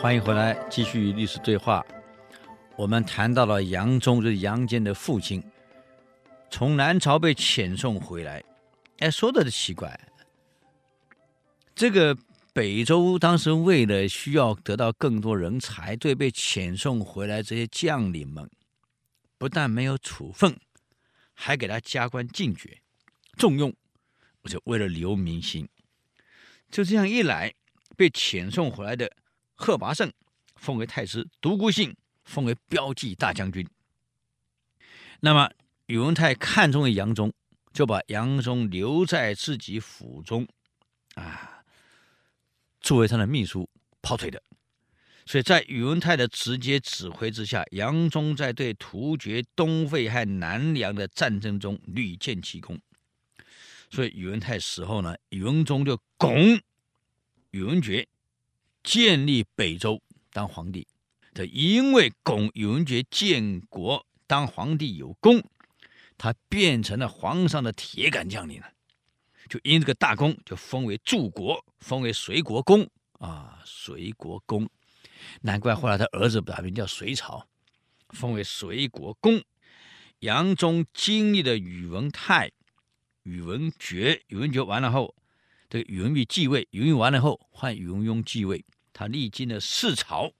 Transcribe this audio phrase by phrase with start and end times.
[0.00, 1.84] 欢迎回来，继续与历史对话。
[2.76, 5.42] 我们谈到了杨忠，就是杨坚的父亲，
[6.48, 8.40] 从南朝被遣送回来。
[9.00, 9.98] 哎，说的奇怪，
[11.74, 12.16] 这个
[12.52, 18.48] 北周当时为了需要得到更多人才，对被遣送回来这些将领们，
[19.36, 20.56] 不但没有处分，
[21.34, 22.80] 还给他加官进爵，
[23.36, 23.74] 重用，
[24.44, 25.68] 就为了留民心。
[26.70, 27.52] 就这样一来，
[27.96, 29.10] 被遣送回来的。
[29.58, 30.10] 贺拔胜
[30.54, 31.94] 封为太师，独孤信
[32.24, 33.68] 封为驃骑大将军。
[35.20, 35.50] 那么
[35.86, 37.32] 宇文泰看中了杨忠，
[37.72, 40.46] 就把杨忠留在自己府中，
[41.14, 41.64] 啊，
[42.80, 43.68] 作为他的秘书
[44.00, 44.40] 跑腿的。
[45.26, 52.80] 所以在宇文泰的直接指挥之下，杨忠在对突厥、东魏和南梁的战争中屡建奇功。
[53.90, 56.60] 所以宇文泰死后呢，宇文忠就拱
[57.50, 58.06] 宇文觉。
[58.90, 60.00] 建立北周
[60.32, 60.88] 当皇帝，
[61.34, 65.44] 他因为巩宇文觉建国当皇帝有功，
[66.16, 68.72] 他变成了皇上的铁杆将领了。
[69.46, 74.66] 就因这个大功，就封为柱国，封为隋国公啊，隋国公。
[75.42, 77.46] 难怪后来他儿子改名叫隋朝，
[78.14, 79.44] 封为隋国公。
[80.20, 82.50] 杨忠经历了宇文泰、
[83.24, 85.14] 宇文觉，宇文觉完了后，
[85.68, 88.64] 这个宇文毓继位，宇文毓完了后换宇文邕继位。
[88.98, 90.32] 他历经了四朝，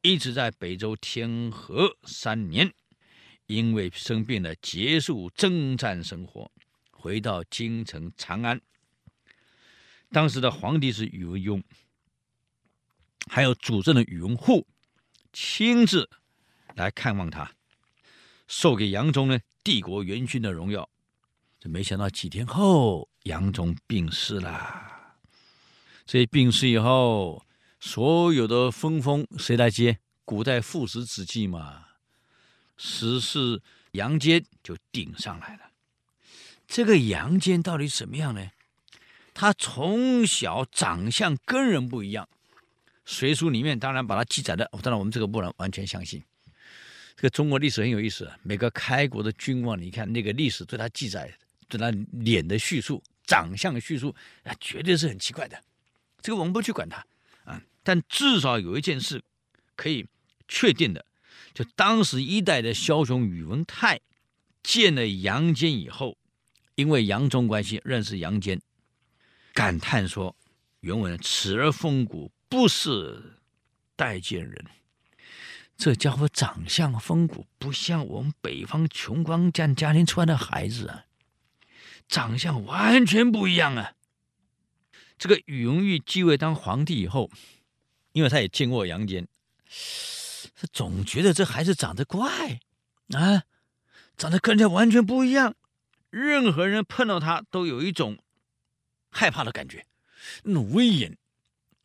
[0.00, 2.72] 一直在北周天和三年，
[3.44, 6.50] 因为生病了，结束征战生活，
[6.90, 8.58] 回到京城长安。
[10.10, 11.62] 当时的皇帝是宇文邕，
[13.26, 14.66] 还有主政的宇文护，
[15.34, 16.08] 亲自
[16.74, 17.52] 来看望他，
[18.48, 20.88] 授给杨忠呢帝国元勋的荣耀。
[21.60, 25.18] 这没想到几天后，杨忠病逝了。
[26.06, 27.44] 所以病逝以后。
[27.84, 29.98] 所有的分封谁来接？
[30.24, 31.86] 古代父死子继嘛，
[32.76, 33.60] 时势
[33.90, 35.62] 杨坚就顶上来了。
[36.68, 38.52] 这个杨坚到底怎么样呢？
[39.34, 42.28] 他从小长相跟人不一样，
[43.04, 46.22] 《隋书》里面当然把他记载的，当然我们这个不能完全相信。
[47.16, 55.60] 这个中国历史很有意思，每个开国的君王，你看那个历史对他记载，对他脸的叙述、长相的叙述，啊，绝对是很奇怪的。
[56.20, 57.04] 这个我们不去管他。
[57.84, 59.22] 但至少有一件事
[59.74, 60.06] 可以
[60.46, 61.04] 确定的，
[61.52, 64.00] 就当时一代的枭雄宇文泰
[64.62, 66.16] 见了杨坚以后，
[66.76, 68.60] 因为杨忠关系认识杨坚，
[69.52, 70.36] 感叹说
[70.80, 73.40] ：“原文此儿风骨不是
[73.96, 74.66] 待见人，
[75.76, 81.06] 这家伙长相风骨不像我们北方穷光蛋家庭出来的孩子啊，
[82.06, 83.94] 长相完全不一样啊。”
[85.18, 87.28] 这个宇文毓继位当皇帝以后。
[88.12, 89.26] 因为他也见过杨坚，
[90.54, 92.60] 他总觉得这孩子长得怪
[93.10, 93.44] 啊，
[94.16, 95.54] 长得跟人家完全不一样，
[96.10, 98.18] 任何人碰到他都有一种
[99.10, 99.86] 害怕的感觉，
[100.44, 101.16] 那种威严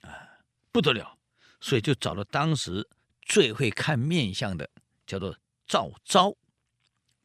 [0.02, 1.18] 啊不得了，
[1.62, 2.88] 所以就找了当时
[3.22, 4.70] 最会看面相的，
[5.06, 6.36] 叫做赵昭，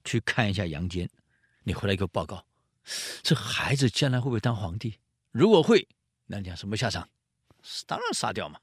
[0.05, 1.11] 去看一下杨坚，
[1.65, 2.47] 你回来给我报告，
[3.23, 4.99] 这孩子将来会不会当皇帝？
[5.33, 5.89] 如果会，
[6.27, 7.09] 那你讲什么下场？
[7.87, 8.61] 当然杀掉嘛。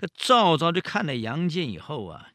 [0.00, 2.32] 这赵昭就看了杨坚以后啊，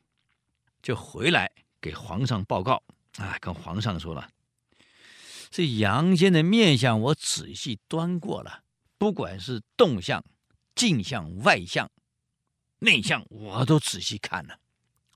[0.84, 2.84] 就回来给皇上报告
[3.18, 4.30] 啊，跟皇上说了
[5.50, 8.62] ：“这杨坚的面相我仔细端过了，
[9.00, 10.24] 不管是动向、
[10.76, 11.90] 静向、外向、
[12.78, 14.60] 内向，我都仔细看了。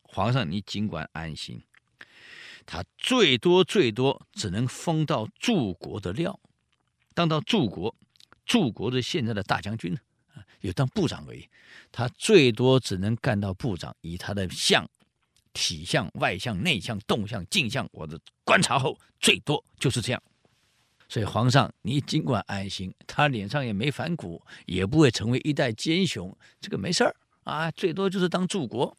[0.02, 1.62] 皇上，你尽管安心，
[2.66, 6.40] 他最多最多只能封到柱国的料，
[7.14, 7.96] 当到柱国，
[8.44, 10.00] 柱国的现在的大将军呢。”
[10.62, 11.47] 有当部长而已，
[11.92, 13.96] 他最多只能干到部长。
[14.02, 14.88] 以他的相、
[15.53, 20.22] 体相、外相、内相、动向、静向，我的观察后，最多就是这样。
[21.08, 27.16] 所以皇上，你尽管安心，他脸上也没反骨，也不会成为一代奸雄，这个没事儿
[27.46, 28.96] 啊，最多就是当柱国。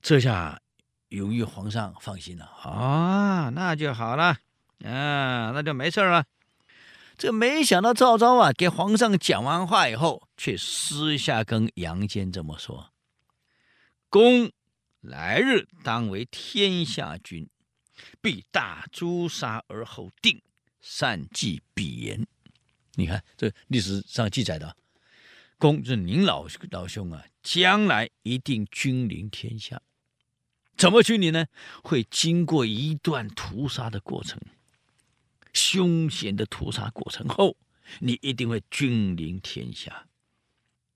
[0.00, 0.60] 这下
[1.08, 4.38] 永裕皇上放心了啊，那就好了，
[4.84, 6.24] 啊，那就没事了。
[7.18, 12.92] 这没想到赵昭啊，给皇上讲完话以后，却私下跟杨坚这么说
[14.10, 14.52] ：“公
[15.00, 17.48] 来日当为天下君，
[18.20, 20.42] 必大诛杀而后定，
[20.80, 22.26] 善记彼言。”
[22.96, 24.76] 你看，这历史上记载的，
[25.58, 29.80] 公就是您老老兄啊，将来一定君临天下。
[30.76, 31.46] 怎么君临呢？
[31.82, 34.38] 会经过一段屠杀的过程。
[35.66, 37.56] 凶险的屠杀过程后，
[37.98, 40.06] 你一定会君临天下。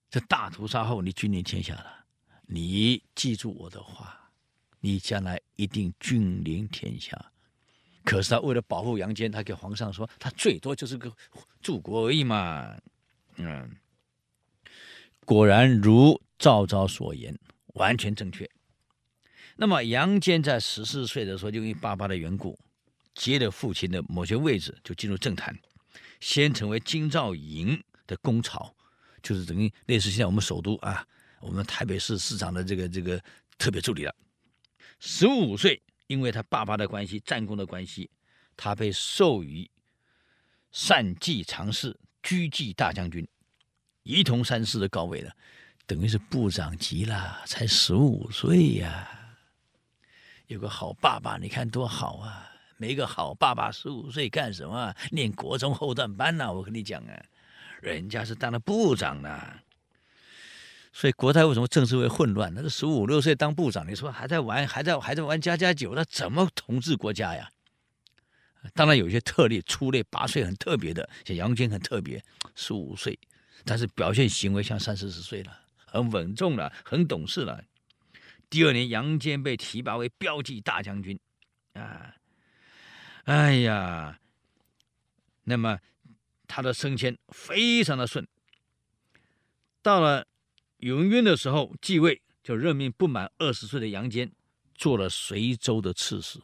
[0.09, 2.05] 这大屠杀后，你君临天下了，
[2.47, 4.31] 你记住我的话，
[4.79, 7.33] 你将来一定君临天下。
[8.05, 11.13] 可是他为了保护杨坚，他给皇上说，他最多就是个
[11.61, 12.77] 柱国而已嘛。
[13.37, 13.77] 嗯，
[15.25, 17.37] 果然如赵昭所言，
[17.75, 18.49] 完全正确。
[19.57, 22.57] 那么杨坚在十四岁的时候，就因为爸爸的缘故，
[23.15, 25.59] 接了父亲的某些位置，就进入政坛，
[26.21, 28.75] 先成为京兆营的公曹，
[29.23, 31.07] 就是等于类似现在我们首都啊，
[31.41, 33.23] 我们台北市市长的这个这个
[33.59, 34.15] 特别助理了。
[34.99, 35.83] 十五岁。
[36.11, 38.11] 因为他爸爸的关系，战功的关系，
[38.57, 39.71] 他被授予
[40.73, 43.25] 善骑常侍、车骑大将军，
[44.03, 45.33] 仪同三司的高位了，
[45.87, 49.09] 等于是部长级了，才十五岁呀、
[50.49, 52.51] 有个好爸爸，你看多好啊！
[52.81, 54.95] 没个好爸爸，十五岁干什么？
[55.11, 57.23] 念国中后段班呢、我跟你讲啊，
[57.83, 59.39] 人家是当了部长呢。
[60.91, 62.51] 所以国泰为什么政治会混乱？
[62.55, 67.51] 那个十五六岁当部长，你说还在玩，还在还在玩家家酒，那怎么统治国家呀？
[68.73, 72.25] 当然有些特例，出类拔萃很特别的，像杨坚很特别，
[72.55, 73.19] 十五岁，
[73.67, 75.53] 但是表现行为像三四十岁了，
[75.85, 77.63] 很稳重了，很懂事了。
[78.49, 81.19] 第二年，杨坚被提拔为驃骑大将军，
[81.75, 82.15] 啊，
[83.25, 84.21] 哎呀，
[85.45, 85.79] 那么
[86.47, 88.27] 他的升迁非常的顺，
[89.83, 90.27] 到了。
[90.83, 94.33] 宇文赟的时候继位，就任命不满二十岁的杨坚
[94.75, 96.41] 做了随州的刺史，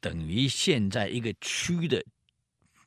[0.00, 2.04] 等于现在一个区的，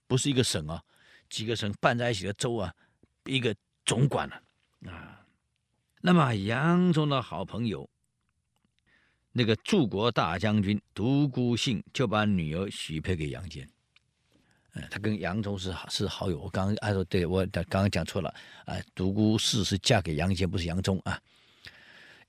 [0.05, 0.83] 不是一个省啊，
[1.31, 2.71] 几个省办在一起的州啊，
[3.23, 5.25] 一个总管了，啊。
[6.01, 7.89] 那么杨忠的好朋友，
[9.37, 13.67] 那个柱国大将军独孤信就把女儿许配给杨坚。
[14.73, 16.39] 嗯他跟杨忠是是好友。
[16.39, 18.33] 我刚刚按说，对我刚刚讲错了
[18.65, 21.19] 啊，独孤氏是嫁给杨坚，不是杨忠啊。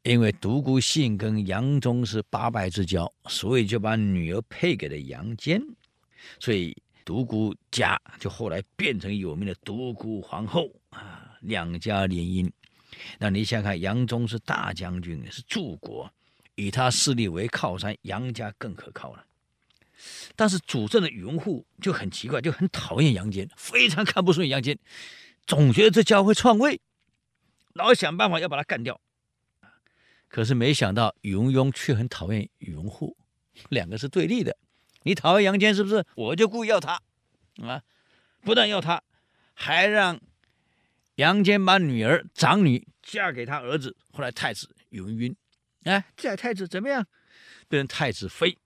[0.03, 5.63] 因为独孤信跟杨忠是八拜之交，所以就把女儿配给了杨坚。
[6.41, 12.51] 所以独孤家就后来变成有名的独孤皇后啊，两家联姻。
[13.19, 16.09] 那你想看，杨忠是大将军，是柱国，
[16.57, 19.25] 以他势力为靠山，杨家更可靠了。
[20.35, 24.79] 但是主政的宇文护就很奇怪，就很讨厌杨坚，非常看不顺杨坚，
[25.47, 26.81] 总觉得这家伙会篡位，
[27.73, 29.01] 老想办法要把他干掉。
[30.29, 33.17] 可是没想到宇文邕却很讨厌宇文护，
[33.69, 34.59] 两个是对立的。
[35.05, 36.05] 你讨厌杨坚是不是？
[36.17, 37.01] 我就故意要他
[37.63, 37.83] 啊！
[38.43, 39.03] 不但要他，
[39.55, 40.21] 还让
[41.15, 45.35] 杨坚把女儿长女嫁给他儿子，后来太子宇文赟。
[45.87, 47.07] 哎，这太子怎么样？
[47.69, 48.59] 变成太子妃。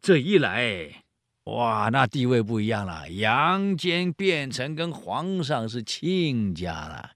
[0.00, 1.04] 这一来，
[1.44, 3.10] 哇，那地位不一样了。
[3.10, 7.12] 杨坚变成跟皇上是亲家了。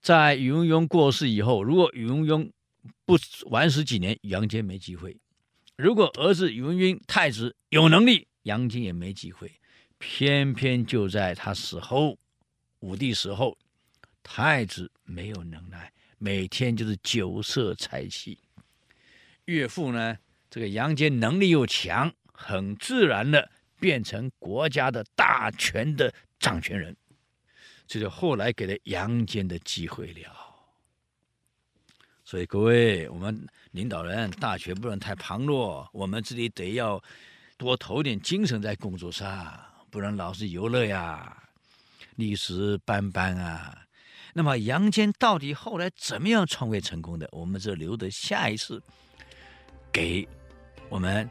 [0.00, 2.50] 在宇文邕过世以后，如果宇文邕
[3.04, 3.16] 不
[3.50, 5.16] 晚死几年，杨坚没机会；
[5.76, 9.52] 如果儿子宇文邕太子有能力，杨坚也没机会。
[9.98, 12.18] 偏偏就在他死后，
[12.80, 13.58] 武帝死后，
[14.22, 15.92] 太子没有能耐，
[16.22, 18.38] 每天就是酒色财气。
[19.46, 20.18] 岳父呢？
[20.50, 26.94] 这个杨坚能力又强，很自然的变成国家的大权的掌权人，
[27.86, 30.36] 这就后来给了杨坚的机会了。
[32.22, 37.02] 所以各位，我们领导人大权不能太旁落，我们自己得要
[37.56, 39.58] 多投点精神在工作上，
[39.90, 41.48] 不能老是游乐呀，
[42.16, 43.86] 历史斑斑啊。
[44.32, 47.28] 那么杨坚到底后来怎么样篡位成功的？
[47.32, 48.82] 我们这留得下一次
[49.92, 50.28] 给。
[50.88, 51.30] 我们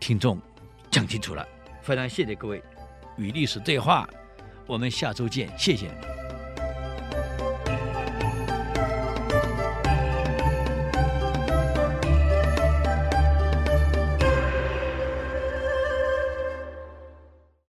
[0.00, 0.40] 听众
[0.90, 1.46] 讲清楚了，
[1.80, 2.60] 非常谢谢各位
[3.16, 4.08] 与历史对话，
[4.66, 6.15] 我们下周见，谢谢。